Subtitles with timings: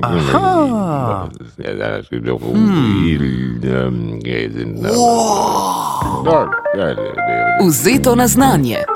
[0.00, 1.28] Aha.
[1.56, 2.68] Ja, dat is ook een
[3.04, 4.94] heel, ehm, ja, zijn, ehm,
[6.24, 7.70] ja, ja, ja.
[7.70, 8.88] Vzeto na znanje.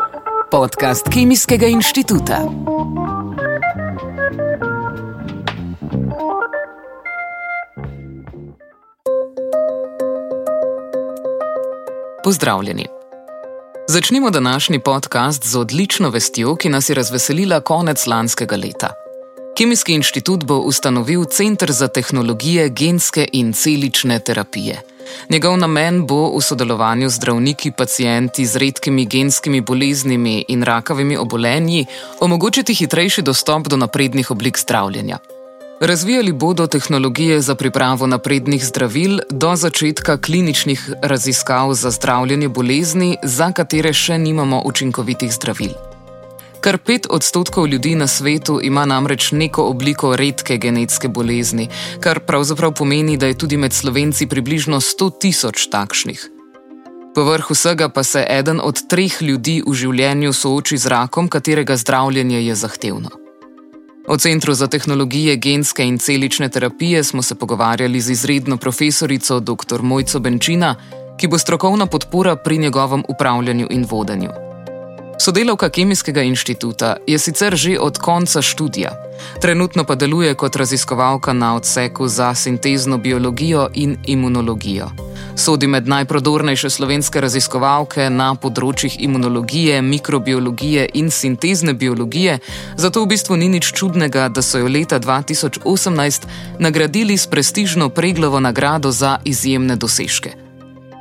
[0.49, 2.49] Podcast Kemijskega inštituta.
[12.23, 13.02] Pozdravljeni.
[13.93, 18.93] Začnimo današnji podcast z odlično vestjo, ki nas je razveselila konec lanskega leta.
[19.59, 24.81] Kemijski inštitut bo ustanovil Center za tehnologije genske in celične terapije.
[25.31, 31.87] Njegov namen bo v sodelovanju z zdravniki, pacijenti z redkimi genskimi boleznimi in rakavimi obolenji
[32.21, 35.19] omogočiti hitrejši dostop do naprednih oblik zdravljenja.
[35.83, 43.53] Razvijali bodo tehnologije za pripravo naprednih zdravil do začetka kliničnih raziskav za zdravljenje bolezni, za
[43.53, 45.73] katere še nimamo učinkovitih zdravil.
[46.61, 51.67] Kar pet odstotkov ljudi na svetu ima namreč neko obliko redke genetske bolezni,
[52.01, 56.29] kar pravzaprav pomeni, da je tudi med slovenci približno 100 tisoč takšnih.
[57.15, 62.45] Povrh vsega pa se eden od treh ljudi v življenju sooči z rakom, katerega zdravljenje
[62.47, 63.22] je zahtevno.
[64.07, 69.83] O Centru za tehnologije genske in celične terapije smo se pogovarjali z izredno profesorico dr.
[69.83, 70.75] Mojco Benčina,
[71.19, 74.31] ki bo strokovna podpora pri njegovem upravljanju in vodenju.
[75.21, 78.91] Sodelavka Kemijskega inštituta je sicer že od konca študija,
[79.41, 84.91] trenutno pa deluje kot raziskovalka na odseku za sintezno biologijo in imunologijo.
[85.37, 92.39] Sodi med najprodornejše slovenske raziskovalke na področjih imunologije, mikrobiologije in sintezne biologije,
[92.77, 96.29] zato v bistvu ni nič čudnega, da so jo leta 2018
[96.61, 100.37] nagradili s prestižno Preglovo nagrado za izjemne dosežke.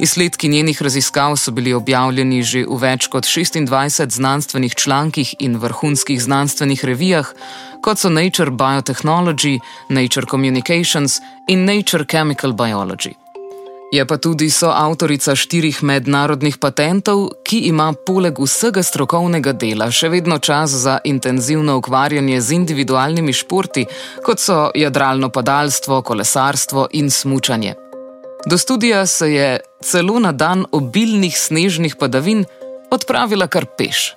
[0.01, 6.21] Izsledki njenih raziskav so bili objavljeni že v več kot 26 znanstvenih člankih in vrhunskih
[6.23, 7.33] znanstvenih revijah,
[7.81, 9.59] kot so Nature Biotechnology,
[9.89, 13.20] Nature Communications in Nature Chemical Biology.
[13.91, 20.37] Je pa tudi soavtorica štirih mednarodnih patentov, ki ima poleg vsega strokovnega dela še vedno
[20.39, 23.83] čas za intenzivno ukvarjanje z individualnimi športi,
[24.23, 27.75] kot so jadralno padalstvo, kolesarstvo in smučanje.
[28.47, 29.49] Do studija se je
[29.83, 32.45] celo na dan obilnih snežnih padavin
[32.91, 34.13] odpravila kar peš.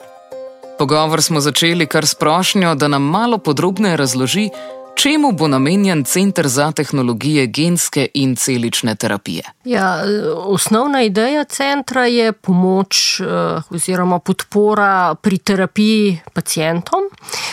[0.78, 4.48] Pogovor smo začeli kar s prošnjo, da nam malo podrobneje razloži,
[4.94, 9.42] čemu bo namenjen Center za tehnologije genske in celične terapije.
[9.64, 10.02] Ja,
[10.36, 13.24] osnovna ideja centra je pomoč eh,
[13.70, 17.00] oziroma podpora pri terapiji pacijentom.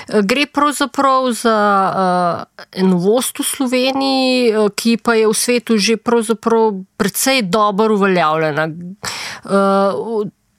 [0.07, 1.57] Eh, Gre pravzaprav za
[2.57, 5.97] eh, novost v Sloveniji, ki pa je v svetu že
[6.97, 8.67] precej dobro uveljavljena.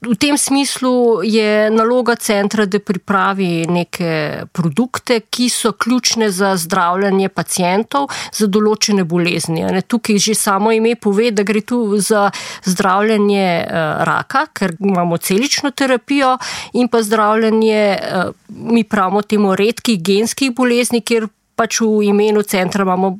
[0.03, 7.29] V tem smislu je naloga centra, da pripravi neke produkte, ki so ključne za zdravljenje
[7.31, 9.63] pacijentov za določene bolezni.
[9.63, 12.25] Ne, tukaj že samo ime pove, da gre tu za
[12.67, 16.35] zdravljenje eh, raka, ker imamo celično terapijo
[16.75, 22.83] in pa zdravljenje, eh, mi pravimo temu redkih genskih bolezni, kjer pač v imenu centra
[22.83, 23.15] imamo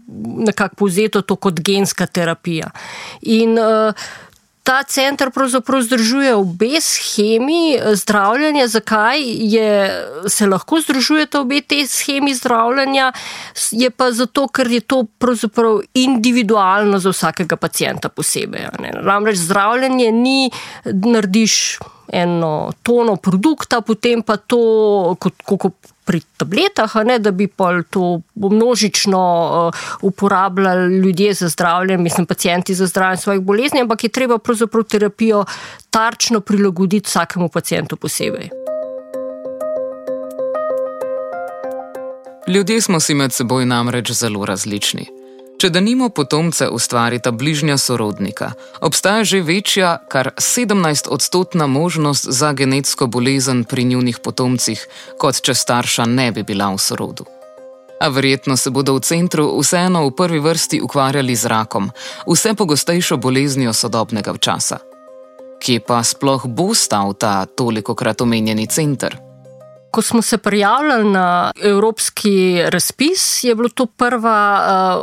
[0.51, 2.73] nekako povzeto to kot genska terapija.
[3.23, 3.95] In uh,
[4.63, 8.67] Ta center pravzaprav združuje obe schemi zdravljenja.
[8.71, 9.71] Zakaj je,
[10.29, 13.13] se lahko združujeta obe te schemi zdravljenja?
[13.71, 18.69] Je pa zato, ker je to pravzaprav individualno za vsakega pacijenta posebej.
[19.03, 20.51] Namreč zdravljenje ni,
[20.85, 21.79] narediš
[22.13, 28.21] eno tono produkta, potem pa to kot, kot pri tabletah, ne, da bi pa to
[28.35, 29.21] množično
[29.69, 34.85] uh, uporabljali ljudje za zdravljenje, mislim, pacijenti za zdravljenje svojih bolezni, ampak je treba pravzaprav
[34.85, 35.45] terapijo
[35.91, 38.51] tarčno prilagoditi vsakemu pacijentu posebej.
[42.49, 45.22] Ljudje smo si med seboj namreč zelo različni.
[45.63, 48.49] Če da nimo potomce ustvarita bližnja sorodnika,
[48.83, 54.83] obstaja že večja, kar 17-odstotna možnost za genetsko bolezen pri njunih potomcih,
[55.23, 57.31] kot če starša ne bi bila v sorodu.
[58.03, 61.93] A verjetno se bodo v centru vseeno v prvi vrsti ukvarjali z rakom,
[62.27, 64.83] vse pogostejšo boleznijo sodobnega časa.
[65.63, 69.32] Kje pa sploh bo stal ta toliko krat omenjeni center?
[69.93, 74.39] Ko smo se prijavljali na evropski razpis, je bilo to prva,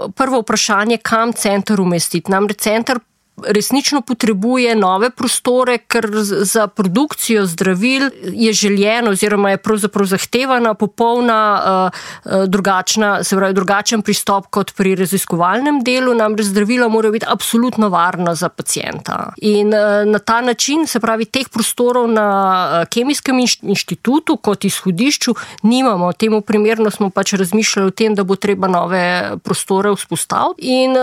[0.08, 2.32] eh, prvo vprašanje, kam center umestiti.
[2.32, 3.00] Namreč center
[3.48, 11.62] resnično potrebuje nove prostore, ker za produkcijo zdravil je željeno oziroma je pravzaprav zahtevana popolna
[11.62, 17.90] uh, drugačna, se pravi drugačen pristop kot pri raziskovalnem delu, namreč zdravila morajo biti absolutno
[17.90, 19.34] varna za pacijenta.
[19.42, 26.14] In uh, na ta način, se pravi, teh prostorov na kemijskem inštitutu kot izhodišču nimamo.
[26.14, 30.94] Temu primerno smo pač razmišljali o tem, da bo treba nove prostore vzpostaviti in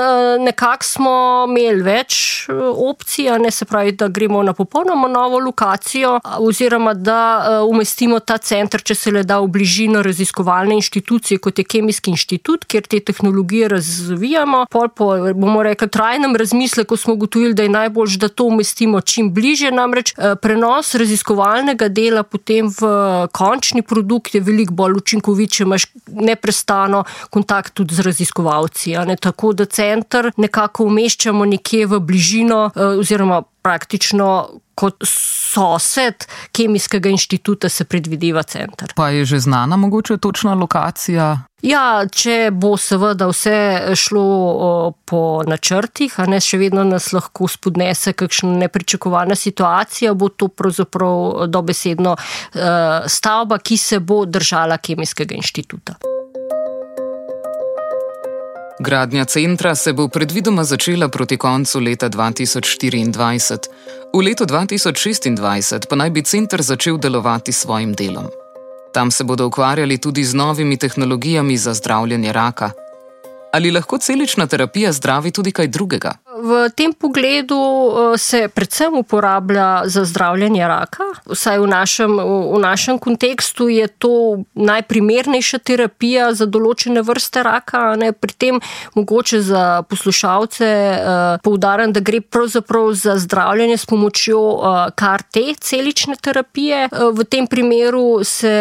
[0.40, 1.12] nekako smo
[1.48, 2.25] imeli več
[2.76, 7.20] opcij, ne se pravi, da gremo na popolnoma novo lokacijo, oziroma da
[7.62, 12.11] uh, umestimo ta center, če se le da, v bližino raziskovalne inštitucije, kot je Kemijski
[12.11, 14.64] inštitut, kjer te tehnologije razvijamo.
[14.70, 19.32] Pol po, bomo rekli, trajnem razmisleku smo ugotovili, da je najbolj, da to umestimo čim
[19.34, 22.90] bliže, namreč uh, prenos raziskovalnega dela potem v
[23.32, 28.96] končni produkt je veliko bolj učinkovit, če imaš neprestano kontakt tudi z raziskovalci.
[29.20, 37.68] Tako da center nekako umeščamo nekje v bližino eh, oziroma praktično kot sosed Kemijskega inštituta
[37.68, 38.92] se predvideva center.
[38.96, 41.38] Pa je že znana mogoče točna lokacija?
[41.62, 48.12] Ja, če bo seveda vse šlo po načrtih, a ne še vedno nas lahko spodnese
[48.12, 52.60] kakšna nepričakovana situacija, bo to pravzaprav dobesedno uh,
[53.08, 55.96] stavba, ki se bo držala Kemijskega inštituta.
[58.78, 63.69] Gradnja centra se bo predvidoma začela proti koncu leta 2024,
[64.12, 68.28] v letu 2026 pa naj bi center začel delovati s svojim delom.
[68.93, 72.70] Tam se bodo ukvarjali tudi z novimi tehnologijami za zdravljenje raka.
[73.52, 76.12] Ali lahko celična terapija zdravi tudi kaj drugega?
[76.37, 81.04] V tem pogledu eh, se predvsem uporablja za zdravljenje raka.
[81.26, 82.16] Vsaj v našem,
[82.54, 87.94] v našem kontekstu je to najprimernejša terapija za določene vrste raka.
[87.96, 88.12] Ne?
[88.12, 88.60] Pri tem
[88.94, 95.25] mogoče za poslušalce eh, poudarjam, da gre pravzaprav za zdravljenje s pomočjo eh,
[95.60, 96.88] celične terapije.
[97.12, 98.56] V tem primeru se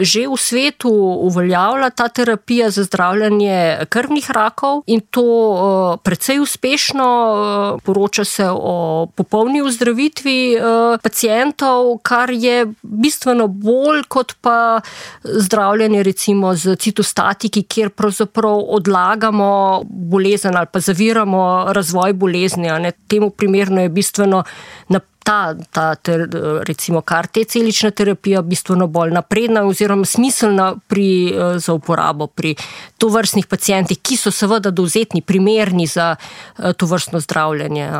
[0.00, 0.90] že v svetu
[1.26, 9.06] uveljavlja ta terapija za zdravljenje krvnih rakov in to precej uspešno eh, poroča se o
[9.14, 10.60] popolni ozdravitvi eh,
[11.02, 14.80] pacijentov, kar je bistveno bolj kot pa
[15.22, 22.68] zdravljenje recimo z citostatiki, kjer pravzaprav odlagamo bolezen ali pa zaviramo razvoj bolezni.
[23.08, 24.44] Temu primerno je bistveno
[24.88, 26.28] napredno ta, ta ter,
[26.62, 32.54] recimo, kar te celična terapija bistveno bolj napredna oziroma smiselna pri, eh, za uporabo pri
[32.98, 37.90] tovrstnih pacijentih, ki so seveda dovzetni, primerni za eh, to vrstno zdravljenje.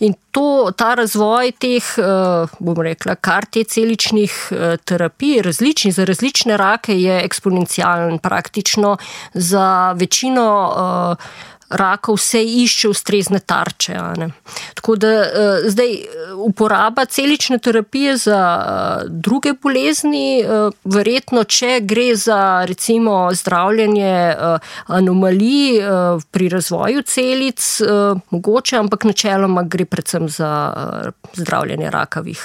[0.00, 4.32] In to, ta razvoj teh, eh, bom rekla, kar te celičnih
[4.84, 8.96] terapij, različnih za različne rake, je eksponencialen praktično
[9.34, 11.16] za večino
[11.72, 13.96] rakov vse išče ustrezne tarče.
[14.74, 15.24] Tako da uh,
[15.66, 15.96] zdaj
[16.36, 20.44] uporaba celične terapije za uh, druge bolezni,
[20.84, 24.34] verjetno, če gre za recimo zdravljenje
[24.86, 25.80] anomalij
[26.30, 27.80] pri razvoju celic,
[28.30, 30.52] mogoče, ampak načeloma gre predvsem za
[31.36, 32.42] zdravljenje rakavih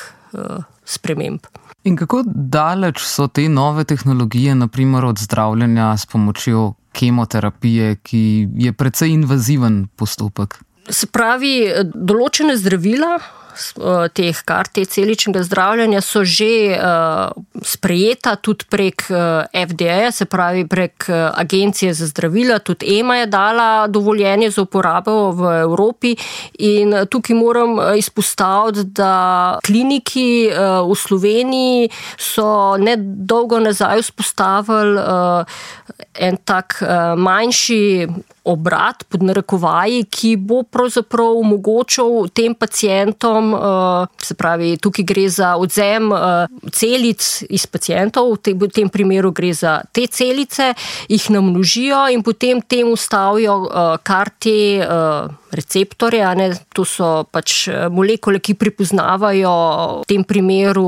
[0.86, 1.40] sprememb.
[1.88, 8.74] In kako daleč so te nove tehnologije, naprimer od zdravljenja s pomočjo kemoterapije, ki je
[8.74, 10.60] precej invaziven postopek.
[10.90, 13.18] Se pravi, določene zdravila,
[14.14, 17.32] teh kart, te celičnega zdravljenja, so že uh,
[17.64, 23.88] sprejeta tudi prek eh, FDA, se pravi prek Agencije za zdravila, tudi EMA je dala
[23.88, 26.16] dovoljenje za uporabo v Evropi.
[26.60, 30.50] In tukaj moram izpostaviti, da kliniki
[30.90, 35.02] v Sloveniji so nedolgo nazaj vzpostavili
[36.14, 36.82] en tak
[37.18, 38.08] manjši
[38.48, 45.56] obrat, pod narekovaji, ki bo pravzaprav omogočal tem pacijentom, eh, se pravi, tukaj gre za
[45.58, 50.74] odzem eh, celic iz pacijentov, v tem primeru gre za te celice,
[51.10, 54.58] jih namnožijo in potem tem ustavijo eh, kar te
[55.52, 59.54] receptorje, ne, to so pač molekule, ki pripoznavajo
[60.02, 60.84] v tem primeru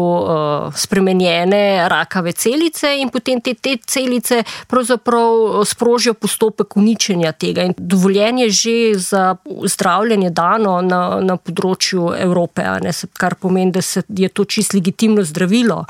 [0.75, 7.63] spremenjene rakave celice in potem te, te celice pravzaprav sprožijo postopek uničenja tega.
[7.69, 9.23] In dovoljenje že za
[9.63, 15.23] zdravljenje dano na, na področju Evrope, ne, kar pomeni, da se, je to čist legitimno
[15.23, 15.85] zdravilo.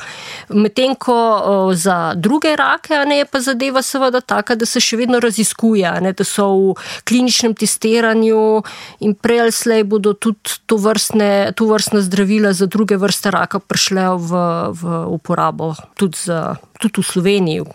[0.50, 4.98] Medtem ko uh, za druge rake ne, je pa zadeva seveda taka, da se še
[4.98, 6.76] vedno raziskuje, ne, da so v
[7.08, 8.62] kliničnem testiranju
[9.06, 13.60] in prej ali slej bodo tudi to vrstne, to vrstne zdravila za druge vrste raka
[13.60, 17.68] prišle v, v uporabo, tudi, za, tudi v Sloveniji.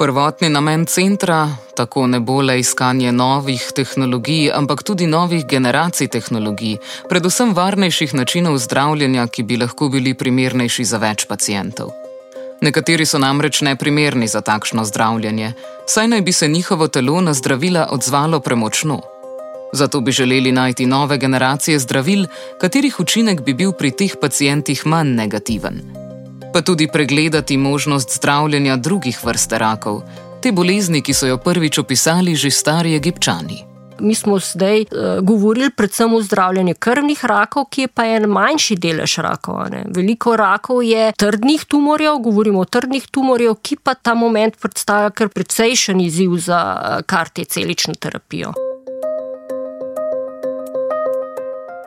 [0.00, 6.78] Prvotni namen centra tako ne bo le iskanje novih tehnologij, ampak tudi novih generacij tehnologij,
[7.08, 11.92] predvsem varnejših načinov zdravljenja, ki bi lahko bili primernejši za več pacijentov.
[12.64, 15.52] Nekateri so namreč neprimerni za takšno zdravljenje,
[15.86, 19.02] saj naj bi se njihovo telo na zdravila odzvalo premočno.
[19.72, 22.26] Zato bi želeli najti nove generacije zdravil,
[22.60, 25.99] katerih učinek bi bil pri teh pacijentih manj negativen
[26.52, 30.02] pa tudi pregledati možnost zdravljenja drugih vrst rakov,
[30.42, 33.64] te bolezni, ki so jo prvič opisali že stari egipčani.
[34.00, 38.76] Mi smo zdaj uh, govorili predvsem o zdravljenju krvnih rakov, ki je pa en manjši
[38.76, 39.60] delež rakov.
[39.70, 39.84] Ne.
[39.94, 45.28] Veliko rakov je trdnih tumorjev, govorimo o trdnih tumorjev, ki pa ta moment predstavlja kar
[45.28, 48.54] precejšen izziv za uh, kar te celično terapijo.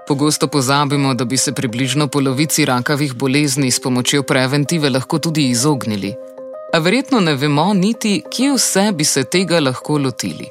[0.07, 6.13] Pogosto pozabimo, da bi se približno polovici rakavih bolezni s pomočjo preventive lahko tudi izognili.
[6.73, 10.47] A verjetno ne vemo niti, kje vse bi se tega lahko lotili.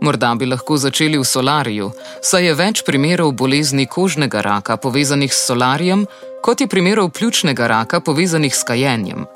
[0.00, 1.90] Morda bi lahko začeli v solariju,
[2.22, 6.06] saj je več primerov bolezni kožnega raka povezanih s solarijem,
[6.42, 9.26] kot je primerov pljučnega raka povezanih s kajenjem.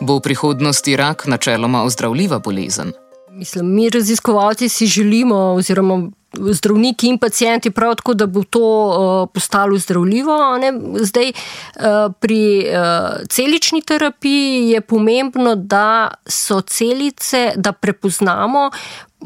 [0.00, 2.92] Bo v prihodnosti rak načeloma ozdravljiva bolezen?
[3.30, 6.08] Mislim, mi raziskovalci si želimo, oziroma
[6.52, 10.38] zdravniki in pacijenti, prav tako, da bo to uh, postalo zdravljivo.
[11.00, 18.70] Zdaj, uh, pri uh, celični terapiji je pomembno, da so celice, da prepoznamo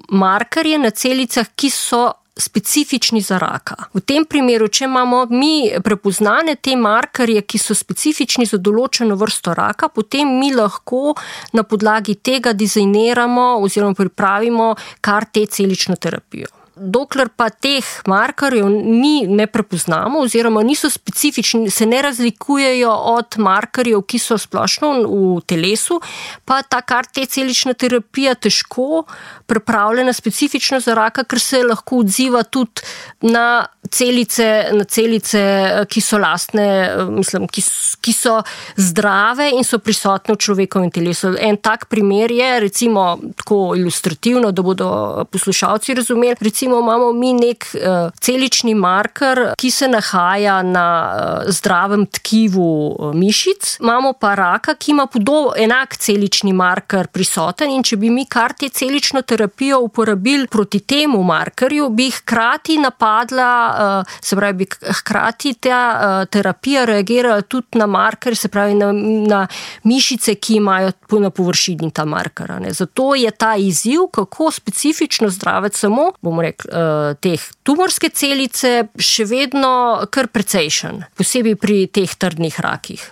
[0.08, 2.10] markerje na celicah, ki so.
[2.40, 3.74] Specifični za raka.
[3.92, 9.52] V tem primeru, če imamo mi prepoznane te markerje, ki so specifični za določeno vrsto
[9.52, 11.18] raka, potem mi lahko
[11.52, 14.70] na podlagi tega dizajniramo oziroma pripravimo
[15.04, 21.86] kar te celično terapijo dokler pa teh markerjev ni, ne prepoznamo, oziroma niso specifični, se
[21.86, 26.00] ne razlikujejo od markerjev, ki so splošno v telesu,
[26.44, 29.04] pa ta kar te celična terapija težko
[29.46, 32.82] pripravljena specifično za raka, ker se lahko odziva tudi
[33.20, 35.42] na celice, na celice,
[35.90, 36.66] ki so lastne,
[37.10, 37.62] mislim, ki,
[38.00, 38.36] ki so
[38.76, 41.34] zdrave in so prisotne v človekovem telesu.
[41.40, 44.90] En tak primer je, recimo, tako ilustrativno, da bodo
[45.32, 46.36] poslušalci razumeli.
[46.40, 53.14] Recimo, imamo mi nek uh, celični marker, ki se nahaja na uh, zdravem tkivu uh,
[53.14, 57.70] mišic, imamo pa raka, ki ima podoben, enak celični marker prisoten.
[57.70, 63.50] In če bi mi kar te celično terapijo uporabili proti temu markerju, bi hkrati napadla.
[63.80, 64.66] Eh, se pravi,
[65.00, 69.46] hkrati ta eh, terapija reagirala tudi na marker, se pravi na, na
[69.84, 72.52] mišice, ki imajo na površini ta marker.
[72.70, 79.24] Zato je ta izziv, kako specifično zdraviti samo, bomo rekli, eh, teh tumorske celice, še
[79.24, 83.02] vedno kar precejšen, posebej pri teh trdnih rakih.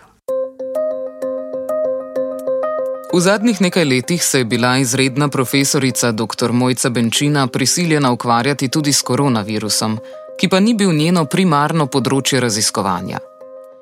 [3.09, 6.53] V zadnjih nekaj letih se je bila izredna profesorica dr.
[6.53, 9.99] Mojca Benčina prisiljena ukvarjati tudi s koronavirusom,
[10.41, 13.19] ki pa ni bil njeno primarno področje raziskovanja.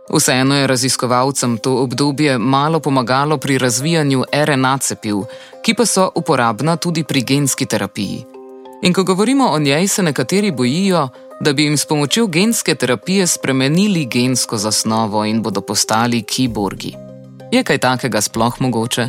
[0.06, 5.26] Vseeno je raziskovalcem to obdobje malo pomagalo pri razvijanju RNA cepiv,
[5.62, 8.36] ki pa so uporabna tudi pri genski terapiji.
[8.87, 11.09] In ko govorimo o njej, se nekateri bojijo,
[11.40, 16.95] da bi jim s pomočjo genske terapije spremenili gensko zasnovo in bodo postali kiborgi.
[17.52, 19.09] Je kaj takega sploh mogoče?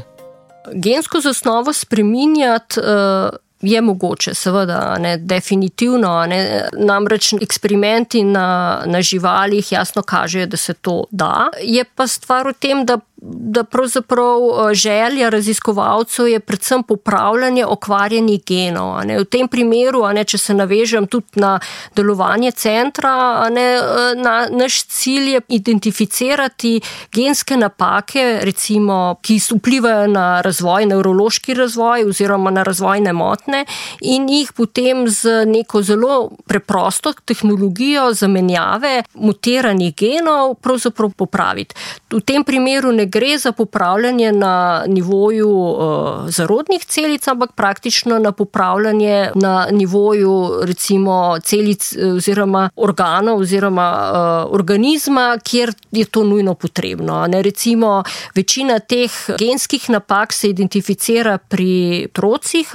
[0.73, 2.79] Gensko zasnovo spremenjati.
[2.79, 3.37] Uh...
[3.61, 6.25] Je mogoče, seveda, ne, definitivno.
[6.29, 11.49] Ne, namreč eksperimenti na, na živalih jasno kažejo, da se to da.
[11.61, 18.41] Je pa stvar v tem, da da pravzaprav eh, želja raziskovalcev je predvsem popravljanje okvarjenih
[18.45, 19.01] genov.
[19.19, 21.59] V tem primeru, ne, če se navežem tudi na
[21.95, 26.81] delovanje centra, ne, eh, na, naš cilj je identificirati
[27.13, 33.65] genske napake, recimo, ki vplivajo na razvoj, nevrološki razvoj oziroma na razvojne motne
[34.01, 41.75] in jih potem z neko zelo preprosto tehnologijo zamenjave mutiranih genov pravzaprav popraviti.
[42.11, 48.31] V tem primeru ne gre za popravljanje na nivoju uh, zarodnih celic, ampak praktično na
[48.31, 56.53] popravljanje na nivoju recimo celic eh, oziroma organov oziroma uh, organizma, kjer je to nujno
[56.53, 57.27] potrebno.
[57.27, 58.03] Ne, recimo,
[58.35, 62.67] večina teh genskih napak se identificira pri otrocih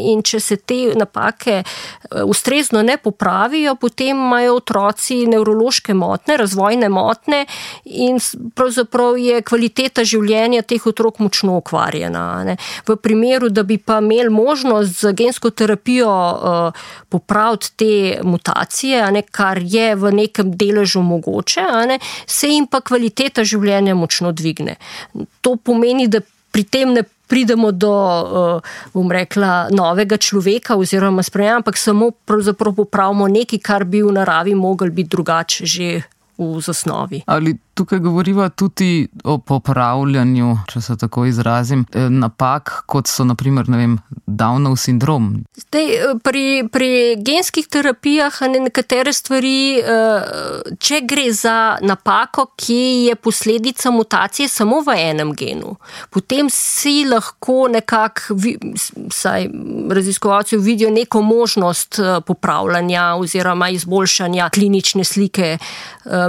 [0.00, 1.62] in če se te napake
[2.24, 7.46] ustrezno ne popravijo, potem imajo otroci nevrološke motne, razvojne motne
[7.84, 8.18] in
[8.54, 12.44] pravzaprav je kvaliteta kvaliteta življenja teh otrok močno okvarjena.
[12.44, 12.56] Ne.
[12.86, 16.72] V primeru, da bi pa imeli možnost z gensko terapijo uh,
[17.08, 23.44] popraviti te mutacije, ne, kar je v nekem deležu mogoče, ne, se jim pa kvaliteta
[23.44, 24.76] življenja močno dvigne.
[25.42, 26.20] To pomeni, da
[26.52, 27.92] pri tem ne pridemo do,
[28.94, 34.54] bom rekla, novega človeka oziroma spremenja, ampak samo pravzaprav popravimo nekaj, kar bi v naravi
[34.54, 35.88] mogel biti drugače že
[36.38, 37.22] v zasnovi.
[37.26, 43.68] Ali tukaj govorimo tudi o popravljanju, če se tako izrazim, eh, napak, kot so naprimer
[43.68, 45.44] vem, Downov sindrom?
[45.56, 46.88] Zdaj, eh, pri, pri
[47.20, 54.80] genskih terapijah ne nekatere stvari, eh, če gre za napako, ki je posledica mutacije samo
[54.80, 55.76] v enem genu,
[56.10, 58.40] potem si lahko nekako,
[59.12, 59.48] saj
[59.90, 65.58] raziskovalci vidijo neko možnost popravljanja oziroma izboljšanja klinične slike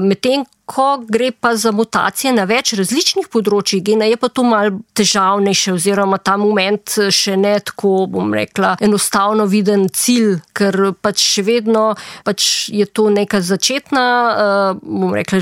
[0.01, 4.81] medtem ko gre pa za mutacije na več različnih področjih gena, je pa to malo
[4.99, 11.45] težavnejše, oziroma ta moment še ne tako, bom rekla, enostavno viden cilj, ker pač še
[11.47, 11.85] vedno
[12.27, 15.39] pač je to neka začetna, uh, bom rekla,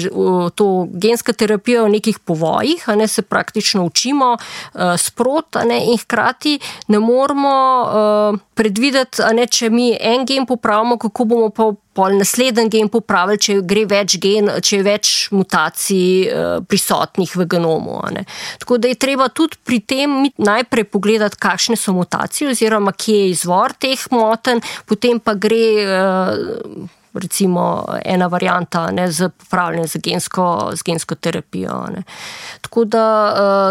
[0.53, 5.79] to genska terapija v nekih povojih, a ne se praktično učimo uh, sprot, a ne
[5.89, 6.59] in hkrati
[6.93, 7.55] ne moramo
[8.53, 13.41] predvideti, a ne če mi en gen popravimo, kako bomo pa pol naslednji gen popravili,
[13.41, 18.01] če gre več gen, če je več mutacij eh, prisotnih v genomu.
[18.61, 23.31] Tako da je treba tudi pri tem najprej pogledati, kakšne so mutacije, oziroma kje je
[23.31, 25.63] izvor teh moten, potem pa gre.
[25.85, 31.77] Eh, recimo ena varijanta ne, z popravljanjem z gensko, z gensko terapijo.
[31.95, 32.03] Ne.
[32.61, 33.05] Tako da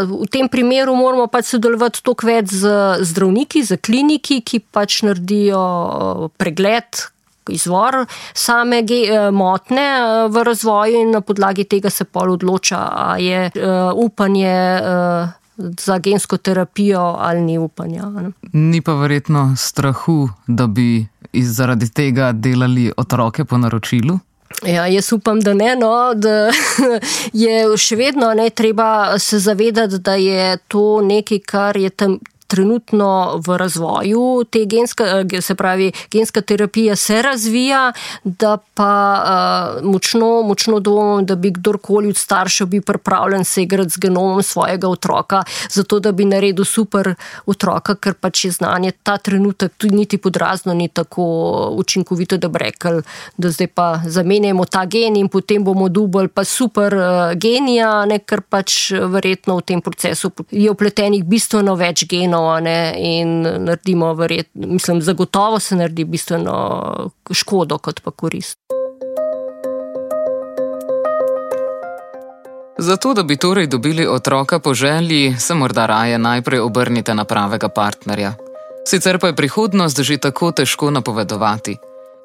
[0.09, 2.73] uh, v tem primeru moramo pač sodelovati toliko več z
[3.05, 7.05] zdravniki, z kliniki, ki pač naredijo pregled,
[7.53, 13.17] izvor same eh, motne eh, v razvoju in na podlagi tega se pol odloča, a
[13.19, 14.55] je eh, upanje
[15.57, 18.03] za gensko terapijo ali ni upanja.
[18.11, 18.31] Ne.
[18.53, 24.19] Ni pa verjetno strahu, da bi zaradi tega delali otroke po naročilu?
[24.67, 25.77] Ja, jaz upam, da ne.
[25.77, 26.51] No, da
[27.45, 32.19] je še vedno ne treba se zavedati, da je to nekaj, kar je tam
[32.55, 37.93] trenutno v razvoju, te genska, eh, se pravi, genska terapija se razvija,
[38.25, 38.95] da pa
[39.81, 44.43] uh, močno, močno dvomim, da bi kdorkoli od staršev bil pripravljen se igrati z genomom
[44.43, 47.15] svojega otroka, zato da bi naredil super
[47.47, 51.25] otroka, ker pač je znanje ta trenutek tudi niti podrazno ni tako
[51.77, 53.03] učinkovito, da bi rekel,
[53.37, 58.19] da zdaj pa zamenjamo ta gen in potem bomo dubali pa super uh, genija, ne,
[58.19, 64.49] ker pač verjetno v tem procesu je upletenih bistveno več genov ne, in naredimo, verjet,
[64.55, 68.59] mislim, zagotovo se naredi bistveno škodo, kot pa korist.
[72.79, 77.69] Zato, da bi torej dobili otroka po želji, se morda raje najprej obrnite na pravega
[77.69, 78.35] partnerja.
[78.89, 81.77] Sicer pa je prihodnost že tako težko napovedovati.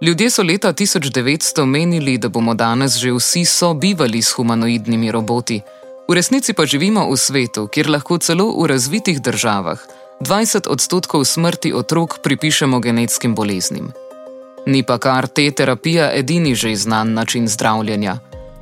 [0.01, 5.61] Ljudje so leta 1900 menili, da bomo danes že vsi sobivali s humanoidnimi roboti.
[6.09, 9.79] V resnici pa živimo v svetu, kjer lahko celo v razvitih državah
[10.19, 13.91] 20 odstotkov smrti otrok pripišemo genetskim boleznim.
[14.65, 18.19] Ni pa kar te terapija edini že znan način zdravljenja.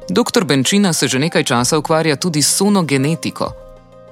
[0.09, 0.43] Dr.
[0.45, 3.51] Benčina se že nekaj časa ukvarja tudi s sonogenetiko.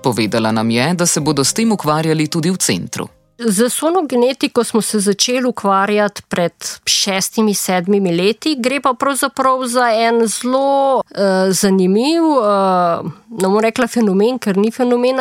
[0.03, 3.07] Povedala nam je, da se bodo s tem ukvarjali tudi v centru.
[3.37, 6.53] Z sonogenetiko smo se začeli ukvarjati pred
[6.85, 11.03] šestimi, sedmimi leti, gre pa pravzaprav za en zelo uh,
[11.49, 15.19] zanimiv, uh, ne bom rekla fenomen, ker ni fenomen,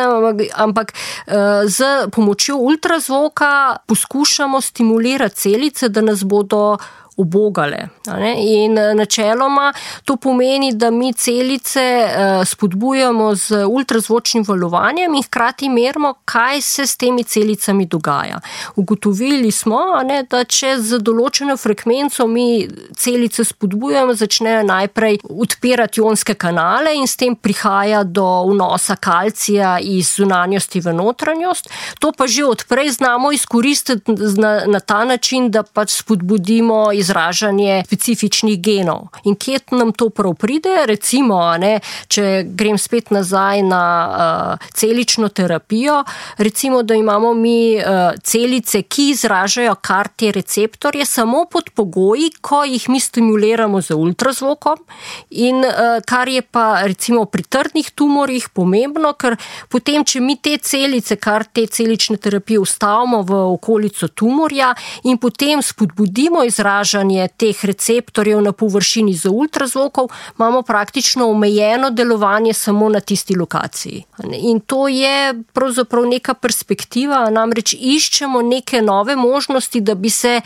[0.55, 0.93] ampak
[1.27, 1.33] uh,
[1.67, 6.77] z pomočjo ultrazvoka poskušamo stimulirati celice, da nas bodo
[7.15, 7.89] ubogale.
[8.37, 9.73] In eh, načeloma
[10.03, 16.87] to pomeni, da mi celice eh, spodbujamo z ultrazvočnim valovanjem in hkrati merimo, kaj se
[16.87, 18.39] s temi celicami dogaja.
[18.75, 26.35] Ugotovili smo, ne, da če z določeno frekvenco mi celice spodbujamo, začnejo najprej odpirati ionske
[26.35, 31.71] kanale in s tem prihaja do vnosa kalcija iz zunanjosti v notranjost.
[31.99, 38.59] To pa že odprej znamo izkoristiti na, na ta način, da pač spodbudimo izražanje specifičnih
[38.61, 39.07] genov.
[39.23, 40.85] In kje nam to prav pride?
[40.89, 41.79] Recimo, ne,
[42.11, 46.01] če grem spet nazaj na uh, celično terapijo,
[46.37, 52.63] recimo, da imamo mi uh, celice, ki izražajo kar te receptorje, samo pod pogoji, ko
[52.65, 54.81] jih mi stimuliramo z ultrazvokom.
[55.29, 59.37] In uh, kar je pa recimo pri trdnih tumorjih pomembno, ker
[59.69, 65.61] potem, če mi te celice, kar te celične terapije, ustavimo v okolico tumorja in potem
[65.61, 72.99] spodbudimo izražanje, izražanje teh receptorjev na površini z ultrazvokov, imamo praktično omejeno delovanje samo na
[72.99, 74.03] tisti lokaciji.
[74.23, 80.41] In to je pravzaprav neka perspektiva, namreč iščemo neke nove možnosti, da bi se.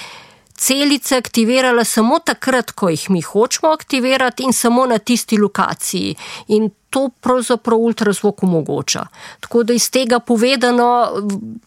[0.60, 6.16] Celice aktivirale samo takrat, ko jih mi hočemo aktivirati, in samo na tisti lokaciji.
[6.48, 9.06] In to pravzaprav ultrazvok omogoča.
[9.40, 11.08] Tako da iz tega povedano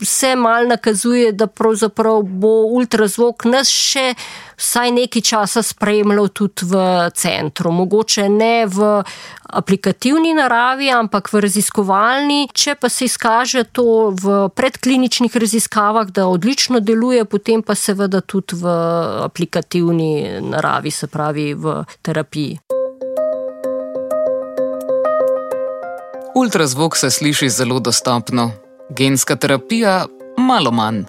[0.03, 4.15] se mal nakazuje, da pravzaprav bo ultrazvok nas še
[4.57, 6.83] vsaj nekaj časa spremljal tudi v
[7.15, 7.73] centru.
[7.73, 9.03] Mogoče ne v
[9.53, 12.49] aplikativni naravi, ampak v raziskovalni.
[12.55, 18.57] Če pa se izkaže to v predkliničnih raziskavah, da odlično deluje, potem pa seveda tudi
[18.63, 18.77] v
[19.29, 22.72] aplikativni naravi, se pravi v terapiji.
[26.35, 28.51] Ultrazvok se sliši zelo dostopno,
[28.91, 30.07] genska terapija
[30.39, 31.03] malo manj.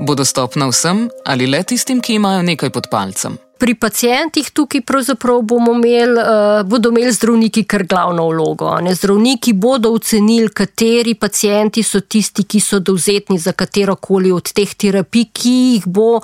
[0.00, 3.36] Bo dostopna vsem ali le tistim, ki imajo nekaj pod palcem?
[3.58, 5.40] Pri pacijentih tukaj pravzaprav
[5.74, 8.80] imeli, uh, bodo imeli zdravniki kar glavno vlogo.
[8.80, 8.94] Ne?
[8.94, 14.74] Zdravniki bodo ocenili, kateri pacijenti so tisti, ki so dovzetni za katero koli od teh
[14.74, 16.20] terapij, ki jih bo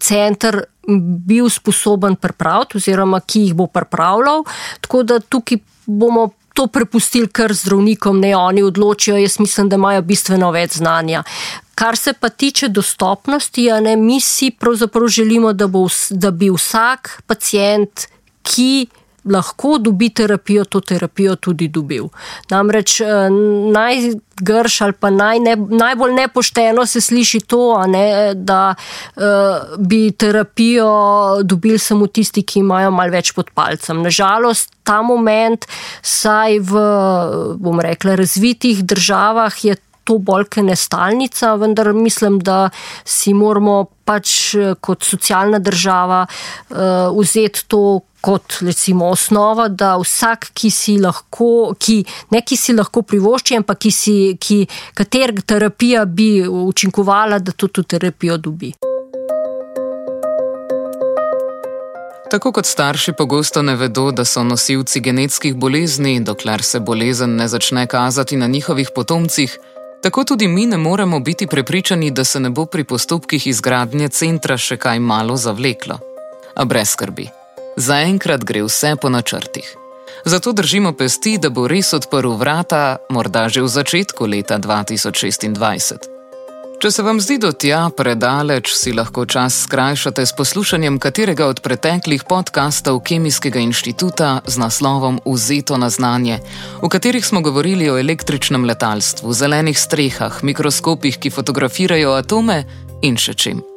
[0.00, 0.64] center
[1.26, 4.44] bil sposoben pripraviti oziroma ki jih bo pripravljal.
[4.80, 9.16] Tako da tukaj bomo to prepustili kar zdravnikom, ne oni odločijo.
[9.18, 11.24] Jaz mislim, da imajo bistveno več znanja.
[11.74, 17.22] Kar se pa tiče dostopnosti, ne, mi si pravzaprav želimo, da, bo, da bi vsak
[17.26, 18.06] pacijent,
[18.42, 18.86] ki
[19.24, 22.08] lahko dobi terapijo, to terapijo tudi dobil.
[22.50, 23.06] Namreč eh,
[23.72, 29.22] najgrš ali pa naj ne, najbolj nepošteno se sliši to, ne, da uh,
[29.78, 30.88] bi terapijo
[31.42, 34.02] dobili samo tisti, ki imajo mal več pod palcem.
[34.02, 35.66] Nažalost, ta moment,
[36.02, 36.84] saj v,
[37.62, 42.68] bom rekla, razvitih državah je to bolj kot nestalnica, vendar mislim, da
[43.04, 50.70] si moramo pač kot socialna država uh, vzeti to kot recimo osnova, da vsak, ki
[50.70, 51.98] si lahko, ki,
[52.32, 54.62] ne ki si lahko privošči, ampak ki si, ki,
[54.96, 58.72] kater terapija bi učinkovala, da to terapijo dobi.
[62.30, 67.48] Tako kot starši pogosto ne vedo, da so nosilci genetskih bolezni, dokler se bolezen ne
[67.48, 69.58] začne kazati na njihovih potomcih,
[70.02, 74.56] tako tudi mi ne moremo biti prepričani, da se ne bo pri postopkih izgradnje centra
[74.56, 76.00] še kaj malo zavleklo.
[76.56, 77.43] A brez skrbi.
[77.76, 79.76] Zaenkrat gre vse po načrtih.
[80.24, 86.14] Zato držimo pesti, da bo res odprl vrata, morda že v začetku leta 2026.
[86.78, 91.62] Če se vam zdi do tja predaleč, si lahko čas skrajšate s poslušanjem katerega od
[91.64, 96.40] preteklih podkastov Kemijskega inštituta z naslovom Vzeto na znanje,
[96.82, 102.64] v katerih smo govorili o električnem letalstvu, zelenih strehah, mikroskopih, ki fotografirajo atome
[103.02, 103.73] in še čim.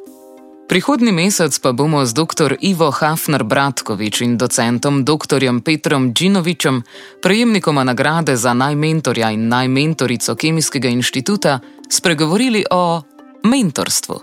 [0.68, 2.60] Prihodni mesec pa bomo z dr.
[2.60, 5.40] Ivo Hafner Bratkovič in docentom dr.
[5.64, 6.84] Petrom Džinovičem,
[7.24, 13.00] prejemnikoma nagrade za najmentorja in najmentorico Kemijskega inštituta, spregovorili o
[13.48, 14.16] mentorstvu.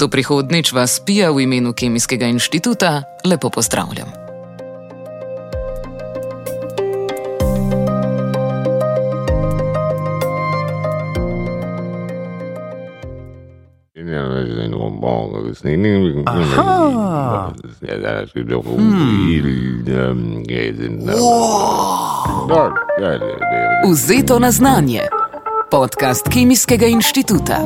[0.00, 4.21] Do prihodnič vas pija v imenu Kemijskega inštituta lepo pozdravljam.
[15.54, 16.22] Snedning.
[16.26, 17.50] Aha.
[17.80, 18.62] Ja, da je bilo
[23.92, 25.00] Vzeto na znanje.
[25.70, 27.56] Podcast Kemijskega inštituta.